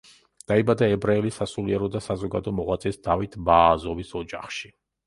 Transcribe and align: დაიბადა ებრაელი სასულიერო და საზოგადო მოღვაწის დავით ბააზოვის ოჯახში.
დაიბადა 0.51 0.87
ებრაელი 0.93 1.33
სასულიერო 1.35 1.91
და 1.97 2.03
საზოგადო 2.07 2.55
მოღვაწის 2.61 3.01
დავით 3.11 3.39
ბააზოვის 3.53 4.21
ოჯახში. 4.25 4.77